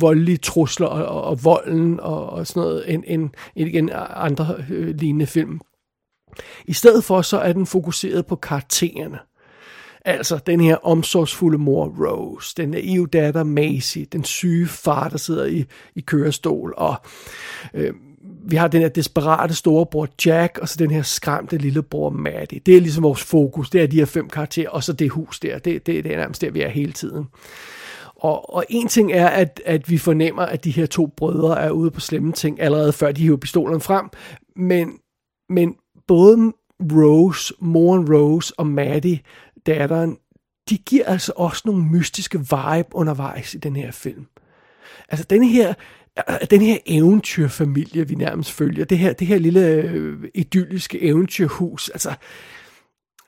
voldelige 0.00 0.36
trusler 0.36 0.86
og, 0.86 1.06
og, 1.06 1.22
og 1.22 1.44
volden 1.44 2.00
og, 2.00 2.30
og 2.30 2.46
sådan 2.46 2.60
noget, 2.60 2.94
end, 2.94 3.04
end, 3.06 3.30
end 3.56 3.90
andre 4.14 4.56
øh, 4.70 4.94
lignende 4.94 5.26
film. 5.26 5.60
I 6.66 6.72
stedet 6.72 7.04
for 7.04 7.22
så 7.22 7.38
er 7.38 7.52
den 7.52 7.66
fokuseret 7.66 8.26
på 8.26 8.36
karaktererne. 8.36 9.18
Altså 10.04 10.38
den 10.46 10.60
her 10.60 10.76
omsorgsfulde 10.76 11.58
mor 11.58 11.86
Rose, 11.86 12.54
den 12.56 12.68
naive 12.68 13.06
datter 13.06 13.44
Macy, 13.44 13.98
den 14.12 14.24
syge 14.24 14.66
far, 14.66 15.08
der 15.08 15.18
sidder 15.18 15.44
i, 15.44 15.64
i 15.96 16.00
kørestol, 16.00 16.74
og 16.76 16.94
øh, 17.74 17.94
vi 18.44 18.56
har 18.56 18.68
den 18.68 18.80
her 18.80 18.88
desperate 18.88 19.54
storebror 19.54 20.08
Jack, 20.26 20.58
og 20.58 20.68
så 20.68 20.76
den 20.78 20.90
her 20.90 21.02
skræmte 21.02 21.58
lillebror 21.58 22.10
Maddie. 22.10 22.60
Det 22.66 22.76
er 22.76 22.80
ligesom 22.80 23.04
vores 23.04 23.22
fokus, 23.22 23.70
det 23.70 23.82
er 23.82 23.86
de 23.86 23.98
her 23.98 24.04
fem 24.04 24.28
karakterer, 24.28 24.70
og 24.70 24.84
så 24.84 24.92
det 24.92 25.10
hus 25.10 25.40
der, 25.40 25.58
det, 25.58 25.86
det, 25.86 26.04
det 26.04 26.12
er 26.12 26.16
nærmest 26.16 26.40
der, 26.40 26.50
vi 26.50 26.60
er 26.60 26.68
hele 26.68 26.92
tiden. 26.92 27.26
Og, 28.16 28.54
og 28.54 28.64
en 28.68 28.88
ting 28.88 29.12
er, 29.12 29.26
at, 29.26 29.60
at 29.66 29.90
vi 29.90 29.98
fornemmer, 29.98 30.42
at 30.42 30.64
de 30.64 30.70
her 30.70 30.86
to 30.86 31.06
brødre 31.06 31.60
er 31.60 31.70
ude 31.70 31.90
på 31.90 32.00
slemme 32.00 32.32
ting, 32.32 32.60
allerede 32.60 32.92
før 32.92 33.12
de 33.12 33.22
hiver 33.22 33.36
pistolerne 33.36 33.80
frem, 33.80 34.08
men, 34.56 34.92
men 35.48 35.74
både 36.10 36.52
Rose, 36.92 37.54
moren 37.60 38.14
Rose 38.14 38.54
og 38.58 38.66
Maddie, 38.66 39.20
datteren, 39.66 40.18
de 40.70 40.78
giver 40.78 41.04
altså 41.06 41.32
også 41.36 41.62
nogle 41.64 41.84
mystiske 41.84 42.38
vibe 42.38 42.88
undervejs 42.92 43.54
i 43.54 43.58
den 43.58 43.76
her 43.76 43.90
film. 43.90 44.26
Altså 45.08 45.26
den 45.30 45.44
her, 45.44 45.74
øh, 46.18 46.36
den 46.50 46.60
her 46.60 46.78
eventyrfamilie, 46.86 48.08
vi 48.08 48.14
nærmest 48.14 48.52
følger, 48.52 48.84
det 48.84 48.98
her, 48.98 49.12
det 49.12 49.26
her 49.26 49.38
lille 49.38 49.66
øh, 49.66 50.18
idylliske 50.34 51.02
eventyrhus, 51.02 51.88
altså 51.88 52.14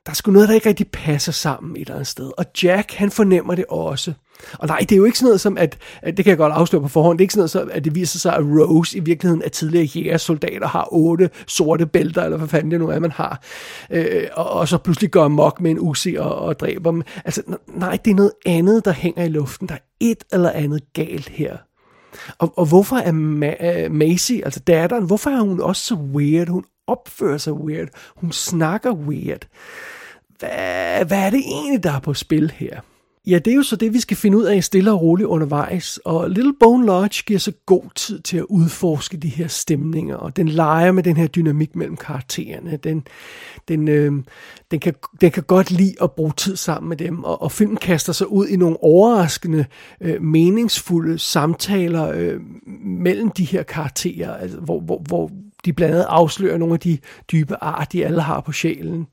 der 0.06 0.11
er 0.11 0.14
sgu 0.14 0.32
noget, 0.32 0.49
der 0.49 0.54
ikke 0.54 0.68
rigtig 0.68 0.88
passer 0.92 1.32
sammen 1.32 1.76
et 1.76 1.80
eller 1.80 1.94
andet 1.94 2.06
sted. 2.06 2.30
Og 2.38 2.44
Jack, 2.62 2.92
han 2.92 3.11
fornemmer 3.11 3.54
det 3.54 3.64
også. 3.68 4.12
Og 4.59 4.68
nej, 4.68 4.78
det 4.78 4.92
er 4.92 4.97
jo 4.97 5.04
ikke 5.04 5.18
sådan 5.18 5.26
noget 5.26 5.40
som, 5.40 5.59
at, 5.59 5.78
at 6.02 6.16
det 6.16 6.25
kan 6.25 6.30
jeg 6.30 6.38
godt 6.38 6.52
afsløre 6.52 6.82
på 6.82 6.88
forhånd, 6.88 7.18
det 7.18 7.23
er 7.23 7.25
ikke 7.25 7.35
sådan 7.35 7.40
noget 7.40 7.50
som, 7.50 7.71
at 7.73 7.85
det 7.85 7.94
viser 7.94 8.18
sig, 8.18 8.35
at 8.35 8.44
Rose 8.44 8.97
i 8.97 9.00
virkeligheden 9.00 9.42
er 9.44 9.49
tidligere 9.49 9.85
jægersoldater, 9.85 10.66
har 10.66 10.88
otte 10.92 11.30
sorte 11.47 11.87
bælter, 11.87 12.25
eller 12.25 12.37
hvad 12.37 12.49
fanden 12.49 12.71
det 12.71 12.80
nu 12.80 12.88
er, 12.88 12.99
man 12.99 13.11
har, 13.11 13.42
øh, 13.90 14.26
og, 14.32 14.50
og 14.50 14.68
så 14.68 14.78
pludselig 14.78 15.11
går 15.11 15.28
mok 15.28 15.61
med 15.61 15.71
en 15.71 15.78
usi 15.80 16.14
og, 16.14 16.35
og 16.35 16.61
dræber 16.61 16.90
dem. 16.90 17.02
Altså, 17.25 17.42
nej, 17.68 17.99
det 18.04 18.11
er 18.11 18.14
noget 18.14 18.32
andet, 18.47 18.85
der 18.85 18.92
hænger 18.92 19.25
i 19.25 19.28
luften. 19.28 19.68
Der 19.68 19.75
er 19.75 19.78
et 20.00 20.25
eller 20.32 20.50
andet 20.50 20.92
galt 20.92 21.28
her. 21.28 21.56
Og, 22.38 22.52
og 22.59 22.66
hvorfor 22.66 22.97
er 22.97 23.12
Ma- 23.12 23.66
øh, 23.66 23.92
Macy, 23.92 24.32
altså 24.32 24.61
datteren, 24.61 25.04
hvorfor 25.04 25.30
er 25.30 25.40
hun 25.40 25.61
også 25.61 25.82
så 25.82 25.94
weird? 25.94 26.49
Hun 26.49 26.64
opfører 26.87 27.39
sig 27.39 27.53
weird. 27.53 27.89
Hun 28.17 28.33
snakker 28.33 28.93
weird. 28.93 29.47
Hvad, 30.39 31.05
hvad 31.05 31.19
er 31.19 31.31
det 31.31 31.43
egentlig, 31.47 31.83
der 31.83 31.93
er 31.93 32.01
på 32.01 32.15
spil 32.15 32.51
her? 32.51 32.81
Ja, 33.27 33.39
det 33.39 33.51
er 33.51 33.55
jo 33.55 33.62
så 33.62 33.77
det, 33.77 33.93
vi 33.93 34.01
skal 34.01 34.17
finde 34.17 34.39
ud 34.39 34.45
af 34.45 34.65
stille 34.65 34.93
og 34.93 35.03
roligt 35.03 35.27
undervejs. 35.27 36.01
Og 36.05 36.31
Little 36.31 36.55
Bone 36.61 36.87
Lodge 36.87 37.23
giver 37.27 37.39
så 37.39 37.53
god 37.67 37.85
tid 37.95 38.21
til 38.21 38.37
at 38.37 38.45
udforske 38.49 39.17
de 39.17 39.29
her 39.29 39.49
stemninger, 39.49 40.17
og 40.17 40.37
den 40.37 40.49
leger 40.49 40.93
med 40.93 41.03
den 41.03 41.17
her 41.17 41.27
dynamik 41.27 41.77
mellem 41.77 41.97
karaktererne. 41.97 42.77
Den, 42.77 43.07
den, 43.69 43.89
øh, 43.89 44.12
den, 44.71 44.81
kan, 44.81 44.95
den 45.21 45.31
kan 45.31 45.43
godt 45.43 45.71
lide 45.71 45.95
at 46.03 46.12
bruge 46.12 46.33
tid 46.37 46.57
sammen 46.57 46.89
med 46.89 46.97
dem, 46.97 47.25
og, 47.25 47.43
og 47.43 47.53
filmen 47.53 47.77
kaster 47.77 48.12
sig 48.12 48.33
ud 48.33 48.47
i 48.47 48.57
nogle 48.57 48.83
overraskende, 48.83 49.65
øh, 50.01 50.23
meningsfulde 50.23 51.19
samtaler 51.19 52.09
øh, 52.09 52.41
mellem 52.85 53.31
de 53.31 53.45
her 53.45 53.62
karakterer, 53.62 54.37
altså, 54.37 54.59
hvor, 54.59 54.81
hvor, 54.81 54.99
hvor 54.99 55.31
de 55.64 55.73
blandt 55.73 55.95
andet 55.95 56.07
afslører 56.09 56.59
nogle 56.59 56.75
af 56.75 56.81
de 56.81 56.99
dybe 57.33 57.57
ar, 57.61 57.85
de 57.85 58.04
alle 58.04 58.21
har 58.21 58.40
på 58.40 58.52
sjælen. 58.52 59.07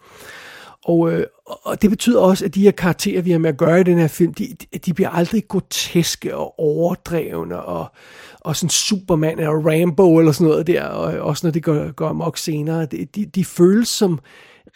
Og, 0.86 1.12
øh, 1.12 1.26
og 1.46 1.82
det 1.82 1.90
betyder 1.90 2.20
også, 2.22 2.46
at 2.46 2.56
de 2.56 2.62
her 2.62 2.72
karakterer, 2.72 3.22
vi 3.22 3.32
har 3.32 3.40
med 3.40 3.50
at 3.50 3.58
gøre 3.58 3.80
i 3.80 3.84
den 3.84 3.98
her 3.98 4.08
film, 4.08 4.34
de, 4.34 4.56
de 4.86 4.94
bliver 4.94 5.10
aldrig 5.10 5.48
groteske 5.48 6.36
og 6.36 6.60
overdrevne 6.60 7.62
og, 7.62 7.92
og 8.40 8.56
sådan 8.56 8.70
Superman 8.70 9.40
eller 9.40 9.52
Rambo 9.52 10.20
eller 10.20 10.32
sådan 10.32 10.48
noget 10.48 10.68
der, 10.68 10.84
og 10.84 11.20
også 11.28 11.48
når 11.48 11.52
det 11.52 11.64
går, 11.64 11.92
går 11.92 12.08
amok 12.08 12.38
senere. 12.38 12.86
De, 12.86 13.06
de, 13.06 13.26
de 13.26 13.46
føles 13.46 13.88
som 13.88 14.20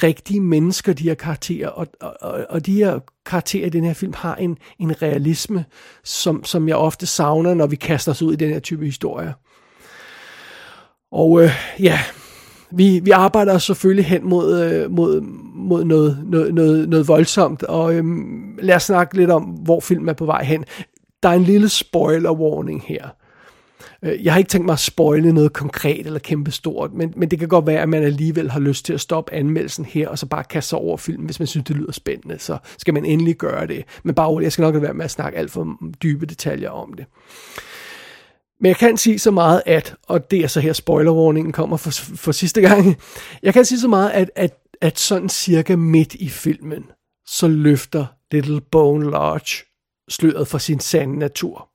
rigtige 0.04 0.42
mennesker, 0.42 0.94
de 0.94 1.04
her 1.04 1.14
karakterer, 1.14 1.70
og, 1.70 1.88
og, 2.02 2.46
og 2.50 2.66
de 2.66 2.74
her 2.74 3.00
karakterer 3.26 3.66
i 3.66 3.70
den 3.70 3.84
her 3.84 3.94
film 3.94 4.14
har 4.18 4.36
en, 4.36 4.58
en 4.80 5.02
realisme, 5.02 5.66
som, 6.04 6.44
som 6.44 6.68
jeg 6.68 6.76
ofte 6.76 7.06
savner, 7.06 7.54
når 7.54 7.68
vi 7.68 7.76
kaster 7.76 8.12
os 8.12 8.22
ud 8.22 8.34
i 8.34 8.36
den 8.36 8.50
her 8.50 8.60
type 8.60 8.86
historier. 8.86 9.34
Og 11.14 11.44
øh, 11.44 11.52
ja, 11.80 12.00
vi, 12.72 13.00
vi 13.04 13.12
arbejder 13.12 13.58
selvfølgelig 13.58 14.06
hen 14.06 14.30
mod, 14.30 14.62
øh, 14.62 14.92
mod, 14.92 15.22
mod 15.56 15.84
noget, 15.84 16.20
noget, 16.26 16.54
noget, 16.54 16.90
noget 16.90 17.08
voldsomt, 17.08 17.64
og 17.64 17.94
øh, 17.96 18.04
lad 18.60 18.76
os 18.76 18.84
snakke 18.84 19.18
lidt 19.18 19.30
om, 19.30 19.44
hvor 19.44 19.80
filmen 19.80 20.10
er 20.10 20.14
på 20.14 20.26
vej 20.26 20.44
hen. 20.44 20.66
Der 21.24 21.30
er 21.30 21.34
en 21.34 21.44
lille 21.44 21.70
spoiler 21.70 22.32
warning 22.32 22.84
her. 22.86 23.08
Øh, 24.04 24.26
jeg 24.26 24.34
har 24.34 24.38
ikke 24.38 24.50
tænkt 24.50 24.66
mig 24.66 24.74
at 24.74 24.80
spoile 24.80 25.34
noget 25.34 25.54
konkret 25.54 26.06
eller 26.06 26.20
kæmpe 26.20 26.52
stort, 26.52 26.94
men, 26.94 27.14
men 27.16 27.32
det 27.32 27.40
kan 27.40 27.48
godt 27.48 27.68
være, 27.68 27.82
at 27.82 27.90
man 27.90 28.04
alligevel 28.04 28.52
har 28.52 28.60
lyst 28.60 28.86
til 28.86 28.94
at 28.94 29.02
stoppe 29.02 29.34
anmeldelsen 29.34 29.86
her, 29.86 30.10
og 30.10 30.20
så 30.20 30.26
bare 30.26 30.44
kaste 30.44 30.70
sig 30.70 30.80
over 30.80 30.98
filmen, 30.98 31.26
hvis 31.26 31.40
man 31.40 31.48
synes, 31.48 31.66
det 31.66 31.76
lyder 31.76 31.92
spændende. 31.92 32.40
Så 32.40 32.58
skal 32.78 32.94
man 32.94 33.06
endelig 33.06 33.36
gøre 33.36 33.68
det. 33.68 33.84
Men 34.04 34.16
bare 34.16 34.40
jeg 34.44 34.52
skal 34.52 34.62
nok 34.62 34.82
være 34.82 34.94
med 34.94 35.06
at 35.06 35.12
snakke 35.12 35.38
alt 35.38 35.52
for 35.52 35.78
dybe 36.04 36.26
detaljer 36.26 36.70
om 36.70 36.94
det. 36.94 37.06
Men 38.64 38.68
jeg 38.68 38.78
kan 38.78 38.98
sige 38.98 39.20
så 39.20 39.32
meget, 39.32 39.62
at, 39.66 39.96
og 40.08 40.32
det 40.32 40.40
er 40.44 40.48
så 40.48 40.60
her 40.60 40.74
spoilerwarningen 40.74 41.52
kommer 41.52 41.78
for, 41.78 41.92
for 42.16 42.32
sidste 42.32 42.62
gang, 42.62 42.98
jeg 43.44 43.54
kan 43.54 43.66
sige 43.66 43.80
så 43.80 43.88
meget, 43.88 44.10
at, 44.10 44.32
at, 44.36 44.58
at 44.82 45.00
sådan 45.00 45.30
cirka 45.30 45.76
midt 45.76 46.14
i 46.14 46.30
filmen, 46.30 46.84
så 47.26 47.48
løfter 47.48 48.06
Little 48.32 48.62
Bone 48.62 49.12
Lodge 49.12 49.64
sløret 50.10 50.48
for 50.48 50.58
sin 50.58 50.80
sande 50.80 51.20
natur. 51.20 51.70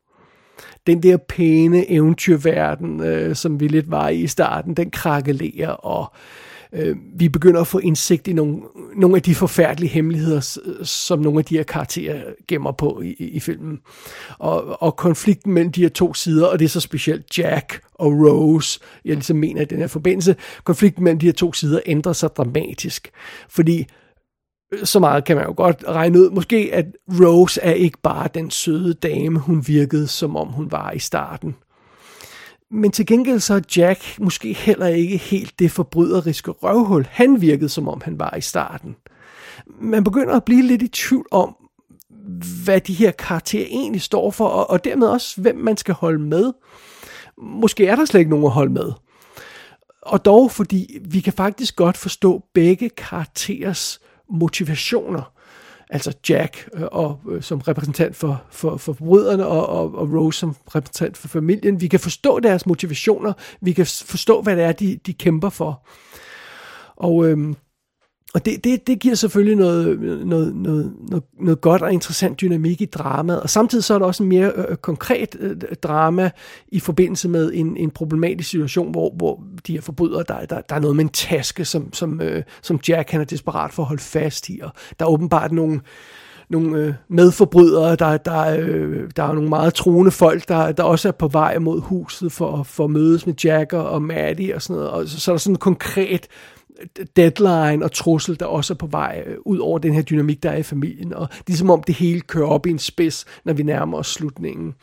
Den 0.87 1.03
der 1.03 1.17
pæne 1.17 1.91
eventyrverden, 1.91 3.01
øh, 3.01 3.37
som 3.37 3.61
vi 3.61 3.69
lidt 3.69 3.91
var 3.91 4.09
i 4.09 4.21
i 4.21 4.27
starten, 4.27 4.75
den 4.75 4.91
krakelerer, 4.91 5.71
og 5.71 6.13
øh, 6.15 6.48
Øh, 6.73 6.97
vi 7.15 7.29
begynder 7.29 7.61
at 7.61 7.67
få 7.67 7.79
indsigt 7.79 8.29
i 8.29 8.33
nogle, 8.33 8.63
nogle 8.97 9.17
af 9.17 9.23
de 9.23 9.35
forfærdelige 9.35 9.91
hemmeligheder, 9.91 10.61
som 10.83 11.19
nogle 11.19 11.39
af 11.39 11.45
de 11.45 11.57
her 11.57 11.63
karakterer 11.63 12.23
gemmer 12.49 12.73
på 12.73 13.01
i, 13.05 13.13
i 13.13 13.41
filmen. 13.41 13.79
Og, 14.39 14.83
og 14.83 14.97
konflikten 14.97 15.53
mellem 15.53 15.73
de 15.73 15.83
her 15.83 15.89
to 15.89 16.15
sider, 16.15 16.47
og 16.47 16.59
det 16.59 16.65
er 16.65 16.69
så 16.69 16.81
specielt 16.81 17.39
Jack 17.39 17.81
og 17.95 18.13
Rose, 18.13 18.81
jeg 19.05 19.15
ligesom 19.15 19.37
mener 19.37 19.63
i 19.63 19.65
den 19.65 19.79
her 19.79 19.87
forbindelse, 19.87 20.37
konflikten 20.65 21.05
mellem 21.05 21.19
de 21.19 21.27
her 21.27 21.33
to 21.33 21.53
sider 21.53 21.81
ændrer 21.87 22.13
sig 22.13 22.31
dramatisk. 22.37 23.11
Fordi 23.49 23.87
øh, 24.75 24.85
så 24.85 25.01
meget 25.01 25.25
kan 25.25 25.37
man 25.37 25.45
jo 25.45 25.55
godt 25.57 25.85
regne 25.89 26.21
ud. 26.21 26.31
Måske 26.31 26.71
at 26.73 26.87
Rose 27.09 27.61
er 27.61 27.73
ikke 27.73 27.99
bare 28.03 28.29
den 28.35 28.51
søde 28.51 28.95
dame, 28.95 29.39
hun 29.39 29.65
virkede 29.67 30.07
som 30.07 30.37
om 30.37 30.49
hun 30.49 30.73
var 30.73 30.91
i 30.91 30.99
starten. 30.99 31.55
Men 32.71 32.91
til 32.91 33.07
gengæld 33.07 33.41
så 33.41 33.55
er 33.55 33.61
Jack 33.77 34.19
måske 34.21 34.53
heller 34.53 34.87
ikke 34.87 35.17
helt 35.17 35.59
det 35.59 35.71
forbryderiske 35.71 36.51
røvhul, 36.51 37.07
han 37.11 37.41
virkede 37.41 37.69
som 37.69 37.89
om 37.89 38.01
han 38.05 38.19
var 38.19 38.35
i 38.37 38.41
starten. 38.41 38.97
Man 39.81 40.05
begynder 40.05 40.35
at 40.37 40.45
blive 40.45 40.63
lidt 40.63 40.83
i 40.83 40.89
tvivl 40.89 41.27
om, 41.31 41.57
hvad 42.65 42.81
de 42.81 42.95
her 42.95 43.11
karakterer 43.11 43.67
egentlig 43.67 44.03
står 44.03 44.31
for, 44.31 44.49
og, 44.49 44.71
og 44.71 44.85
dermed 44.85 45.07
også, 45.07 45.41
hvem 45.41 45.57
man 45.57 45.77
skal 45.77 45.95
holde 45.95 46.19
med. 46.19 46.53
Måske 47.39 47.87
er 47.87 47.97
der 47.97 48.05
slet 48.05 48.21
ikke 48.21 48.31
nogen 48.31 48.47
at 48.47 48.53
holde 48.53 48.73
med. 48.73 48.93
Og 50.03 50.25
dog, 50.25 50.51
fordi 50.51 50.99
vi 51.05 51.21
kan 51.21 51.33
faktisk 51.33 51.77
godt 51.77 51.97
forstå 51.97 52.45
begge 52.55 52.89
karakterers 52.89 54.01
motivationer 54.31 55.33
altså 55.91 56.13
Jack 56.29 56.69
øh, 56.75 56.83
og, 56.93 57.21
øh, 57.31 57.43
som 57.43 57.59
repræsentant 57.59 58.17
for, 58.17 58.43
for, 58.51 58.77
for 58.77 58.93
brødrene 58.93 59.47
og, 59.47 59.67
og, 59.67 59.95
og 59.95 60.13
Rose 60.13 60.39
som 60.39 60.57
repræsentant 60.75 61.17
for 61.17 61.29
familien. 61.29 61.81
Vi 61.81 61.89
kan 61.89 62.01
forstå 62.01 62.41
deres 62.41 62.67
motivationer, 62.67 63.33
vi 63.61 63.73
kan 63.73 63.87
forstå, 63.87 64.43
hvad 64.43 64.57
det 64.57 64.65
er, 64.65 64.73
de, 64.73 64.99
de 65.07 65.13
kæmper 65.13 65.49
for. 65.49 65.87
Og, 66.97 67.27
øhm, 67.29 67.57
og 68.35 68.45
det, 68.45 68.65
det, 68.65 68.87
det 68.87 68.99
giver 68.99 69.15
selvfølgelig 69.15 69.57
noget, 69.57 70.01
noget, 70.01 70.27
noget, 70.57 70.93
noget, 71.09 71.23
noget 71.41 71.61
godt 71.61 71.83
og 71.83 71.93
interessant 71.93 72.41
dynamik 72.41 72.81
i 72.81 72.85
dramaet, 72.85 73.41
og 73.41 73.51
samtidig 73.51 73.85
så 73.85 73.95
er 73.95 73.99
der 73.99 74.07
også 74.07 74.23
en 74.23 74.29
mere 74.29 74.53
øh, 74.57 74.65
øh 74.69 74.77
konkret 74.77 75.37
øh, 75.41 75.57
drama 75.83 76.31
i 76.69 76.81
forbindelse 76.81 77.29
med 77.29 77.51
en, 77.55 77.77
en 77.77 77.91
problematisk 77.91 78.51
situation, 78.51 78.91
hvor, 78.91 79.15
hvor 79.17 79.43
de 79.67 79.73
her 79.73 79.81
forbrydere, 79.81 80.25
der, 80.29 80.45
der, 80.45 80.61
der 80.61 80.75
er 80.75 80.81
noget 80.81 80.97
med 80.97 81.05
en 81.05 81.11
taske, 81.11 81.65
som, 81.65 81.93
som, 81.93 82.21
øh, 82.21 82.43
som 82.63 82.81
Jack 82.89 83.11
han 83.11 83.21
er 83.21 83.25
desperat 83.25 83.73
for 83.73 83.83
at 83.83 83.89
holde 83.89 84.03
fast 84.03 84.49
i, 84.49 84.61
og 84.63 84.71
der 84.99 85.05
er 85.05 85.11
åbenbart 85.11 85.53
nogle, 85.53 85.81
nogle 86.51 86.79
øh, 86.79 86.95
medforbrydere, 87.09 87.97
der, 87.97 88.17
der, 88.17 88.59
øh, 88.61 89.11
der 89.17 89.23
er 89.23 89.33
nogle 89.33 89.49
meget 89.49 89.75
troende 89.75 90.11
folk, 90.11 90.49
der, 90.49 90.73
der 90.73 90.83
også 90.83 91.09
er 91.09 91.13
på 91.13 91.29
vej 91.29 91.59
mod 91.59 91.81
huset 91.81 92.33
for, 92.33 92.63
for 92.63 92.85
at 92.85 92.91
mødes 92.91 93.27
med 93.27 93.35
Jack 93.45 93.73
og 93.73 94.03
Maddie 94.03 94.55
og 94.55 94.63
sådan 94.63 94.77
noget, 94.77 94.91
og 94.91 95.09
så, 95.09 95.21
så 95.21 95.31
er 95.31 95.35
der 95.35 95.39
sådan 95.39 95.55
en 95.55 95.59
konkret 95.59 96.29
deadline 97.17 97.85
og 97.85 97.93
trussel, 97.93 98.41
der 98.41 98.47
også 98.47 98.73
er 98.75 98.79
på 98.79 98.87
vej 98.87 99.23
øh, 99.27 99.37
ud 99.45 99.59
over 99.59 99.79
den 99.79 99.95
her 99.95 100.03
dynamik, 100.03 100.43
der 100.43 100.51
er 100.51 100.57
i 100.57 100.63
familien. 100.63 101.15
Og 101.15 101.29
det 101.47 101.53
er 101.53 101.57
som 101.57 101.71
om 101.71 101.83
det 101.83 101.95
hele 101.95 102.21
kører 102.21 102.47
op 102.47 102.67
i 102.67 102.71
en 102.71 102.79
spids, 102.79 103.25
når 103.45 103.53
vi 103.53 103.63
nærmer 103.63 103.99
os 103.99 104.07
slutningen. 104.07 104.75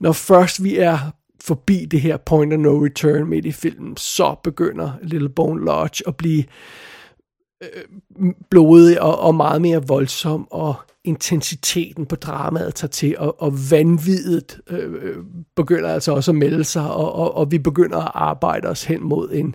Når 0.00 0.12
først 0.12 0.64
vi 0.64 0.78
er 0.78 0.98
forbi 1.40 1.84
det 1.84 2.00
her 2.00 2.16
point 2.16 2.52
of 2.52 2.58
no 2.58 2.84
return 2.84 3.26
midt 3.26 3.46
i 3.46 3.52
filmen, 3.52 3.96
så 3.96 4.34
begynder 4.44 4.92
Little 5.02 5.28
Bone 5.28 5.64
Lodge 5.64 6.04
at 6.06 6.16
blive 6.16 6.44
øh, 7.62 8.32
blodig 8.50 9.02
og, 9.02 9.18
og 9.18 9.34
meget 9.34 9.62
mere 9.62 9.86
voldsom, 9.86 10.48
og 10.50 10.74
intensiteten 11.04 12.06
på 12.06 12.16
dramaet 12.16 12.74
tager 12.74 12.90
til, 12.90 13.18
og, 13.18 13.42
og 13.42 13.52
vanvittigt 13.70 14.60
øh, 14.70 14.92
øh, 14.92 15.16
begynder 15.56 15.88
altså 15.88 16.12
også 16.12 16.30
at 16.30 16.34
melde 16.34 16.64
sig, 16.64 16.90
og, 16.90 17.12
og, 17.12 17.36
og 17.36 17.50
vi 17.50 17.58
begynder 17.58 17.98
at 17.98 18.10
arbejde 18.14 18.68
os 18.68 18.84
hen 18.84 19.02
mod 19.02 19.30
en, 19.32 19.54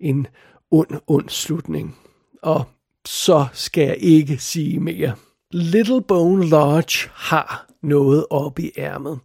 en 0.00 0.26
ond, 0.72 1.00
ond 1.06 1.28
slutning. 1.28 1.96
Og 2.42 2.64
så 3.06 3.46
skal 3.52 3.84
jeg 3.84 3.96
ikke 3.98 4.38
sige 4.38 4.80
mere. 4.80 5.12
Little 5.50 6.02
Bone 6.02 6.46
Lodge 6.46 7.08
har 7.14 7.66
noget 7.82 8.26
op 8.30 8.58
i 8.58 8.70
ærmet. 8.78 9.18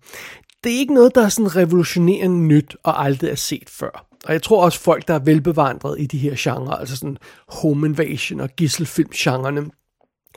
Det 0.63 0.75
er 0.75 0.79
ikke 0.79 0.93
noget, 0.93 1.15
der 1.15 1.25
er 1.25 1.29
sådan 1.29 1.55
revolutionerende 1.55 2.37
nyt 2.37 2.75
og 2.83 3.03
aldrig 3.03 3.29
er 3.29 3.35
set 3.35 3.69
før. 3.69 4.07
Og 4.25 4.33
jeg 4.33 4.41
tror 4.41 4.63
også 4.63 4.79
folk, 4.79 5.07
der 5.07 5.13
er 5.13 5.19
velbevandret 5.19 5.95
i 5.99 6.05
de 6.05 6.17
her 6.17 6.33
genrer, 6.37 6.75
altså 6.75 6.95
sådan 6.95 7.17
home 7.47 7.87
invasion 7.87 8.39
og 8.39 8.49
gisselfilm-genrerne, 8.49 9.69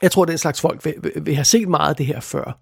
jeg 0.01 0.11
tror, 0.11 0.25
den 0.25 0.37
slags 0.37 0.61
folk 0.61 0.85
vil, 0.85 0.93
vil, 1.01 1.11
vil 1.25 1.35
have 1.35 1.45
set 1.45 1.67
meget 1.67 1.89
af 1.89 1.95
det 1.95 2.05
her 2.05 2.19
før. 2.19 2.59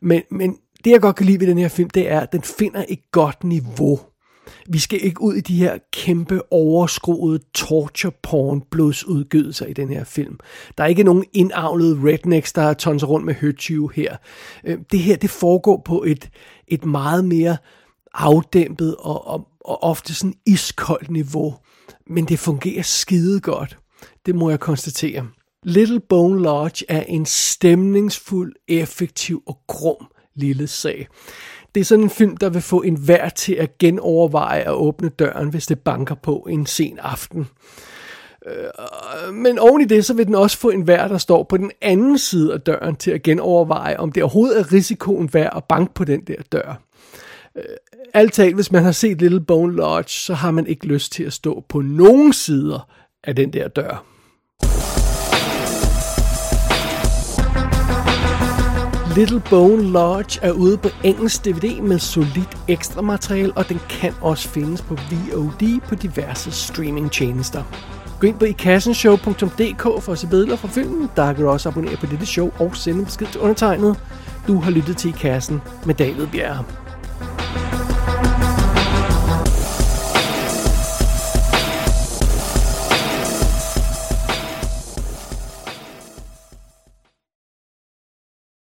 Men, 0.00 0.22
men 0.30 0.56
det, 0.84 0.90
jeg 0.90 1.00
godt 1.00 1.16
kan 1.16 1.26
lide 1.26 1.40
ved 1.40 1.46
den 1.46 1.58
her 1.58 1.68
film, 1.68 1.90
det 1.90 2.10
er, 2.10 2.20
at 2.20 2.32
den 2.32 2.42
finder 2.42 2.84
et 2.88 3.10
godt 3.12 3.44
niveau. 3.44 4.00
Vi 4.68 4.78
skal 4.78 5.04
ikke 5.04 5.22
ud 5.22 5.34
i 5.34 5.40
de 5.40 5.56
her 5.56 5.78
kæmpe 5.92 6.52
overskruede 6.52 7.40
torture 7.54 8.12
porn 8.22 8.62
blodsudgydelser 8.70 9.66
i 9.66 9.72
den 9.72 9.88
her 9.88 10.04
film. 10.04 10.38
Der 10.78 10.84
er 10.84 10.88
ikke 10.88 11.02
nogen 11.02 11.24
indavlede 11.32 12.00
rednecks, 12.04 12.52
der 12.52 12.74
tonser 12.74 13.06
rundt 13.06 13.26
med 13.26 13.34
høtyve 13.34 13.90
her. 13.94 14.16
Øh, 14.64 14.78
det 14.92 15.00
her, 15.00 15.16
det 15.16 15.30
foregår 15.30 15.82
på 15.84 16.02
et, 16.02 16.30
et 16.68 16.84
meget 16.84 17.24
mere 17.24 17.56
afdæmpet 18.14 18.96
og, 18.98 19.26
og, 19.26 19.48
og 19.64 19.82
ofte 19.82 20.14
sådan 20.14 20.34
iskoldt 20.46 21.10
niveau. 21.10 21.54
Men 22.06 22.24
det 22.24 22.38
fungerer 22.38 22.82
skide 22.82 23.40
godt. 23.40 23.78
Det 24.26 24.34
må 24.34 24.50
jeg 24.50 24.60
konstatere. 24.60 25.26
Little 25.62 26.00
Bone 26.00 26.42
Lodge 26.42 26.84
er 26.88 27.02
en 27.02 27.26
stemningsfuld, 27.26 28.52
effektiv 28.68 29.42
og 29.46 29.58
grum 29.66 30.06
lille 30.34 30.66
sag. 30.66 31.08
Det 31.74 31.80
er 31.80 31.84
sådan 31.84 32.04
en 32.04 32.10
film, 32.10 32.36
der 32.36 32.48
vil 32.48 32.62
få 32.62 32.82
en 32.82 33.08
vær 33.08 33.28
til 33.28 33.54
at 33.54 33.78
genoverveje 33.78 34.60
at 34.60 34.72
åbne 34.72 35.08
døren, 35.08 35.48
hvis 35.48 35.66
det 35.66 35.78
banker 35.78 36.14
på 36.14 36.46
en 36.50 36.66
sen 36.66 36.98
aften. 36.98 37.48
Øh, 38.46 39.34
men 39.34 39.58
oven 39.58 39.80
i 39.80 39.84
det, 39.84 40.04
så 40.04 40.14
vil 40.14 40.26
den 40.26 40.34
også 40.34 40.58
få 40.58 40.70
en 40.70 40.86
vær, 40.86 41.08
der 41.08 41.18
står 41.18 41.42
på 41.42 41.56
den 41.56 41.70
anden 41.80 42.18
side 42.18 42.52
af 42.52 42.60
døren, 42.60 42.96
til 42.96 43.10
at 43.10 43.22
genoverveje, 43.22 43.96
om 43.96 44.12
det 44.12 44.22
overhovedet 44.22 44.60
er 44.60 44.72
risikoen 44.72 45.30
værd 45.32 45.52
at 45.56 45.64
banke 45.64 45.94
på 45.94 46.04
den 46.04 46.20
der 46.20 46.42
dør. 46.52 46.80
Øh, 47.56 47.64
alt 48.14 48.32
talt, 48.32 48.54
hvis 48.54 48.72
man 48.72 48.82
har 48.84 48.92
set 48.92 49.20
Little 49.20 49.40
Bone 49.40 49.76
Lodge, 49.76 50.10
så 50.10 50.34
har 50.34 50.50
man 50.50 50.66
ikke 50.66 50.86
lyst 50.86 51.12
til 51.12 51.24
at 51.24 51.32
stå 51.32 51.64
på 51.68 51.80
nogen 51.80 52.32
sider 52.32 52.88
af 53.24 53.36
den 53.36 53.52
der 53.52 53.68
dør. 53.68 54.13
Little 59.16 59.42
Bone 59.50 59.82
Lodge 59.82 60.40
er 60.42 60.52
ude 60.52 60.76
på 60.76 60.88
engelsk 61.04 61.44
DVD 61.44 61.80
med 61.80 61.98
solidt 61.98 62.56
ekstra 62.68 63.02
materiale, 63.02 63.52
og 63.56 63.68
den 63.68 63.80
kan 63.88 64.12
også 64.20 64.48
findes 64.48 64.82
på 64.82 64.94
VOD 64.94 65.80
på 65.88 65.94
diverse 65.94 66.50
streamingtjenester. 66.52 67.62
Gå 68.20 68.26
ind 68.26 68.38
på 68.38 68.44
ikassenshow.dk 68.44 69.82
for 69.82 70.12
at 70.12 70.18
se 70.18 70.26
billeder 70.26 70.56
fra 70.56 70.68
filmen. 70.68 71.10
Der 71.16 71.32
kan 71.32 71.44
du 71.44 71.50
også 71.50 71.68
abonnere 71.68 71.96
på 71.96 72.06
dette 72.06 72.26
show 72.26 72.50
og 72.58 72.76
sende 72.76 72.98
en 72.98 73.04
besked 73.04 73.26
til 73.26 73.40
undertegnet. 73.40 73.96
Du 74.46 74.60
har 74.60 74.70
lyttet 74.70 74.96
til 74.96 75.10
I 75.10 75.14
Kassen 75.20 75.62
med 75.86 75.94
David 75.94 76.26
Bjerre. 76.26 76.64